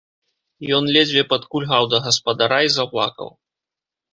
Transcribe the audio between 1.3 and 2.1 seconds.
падкульгаў да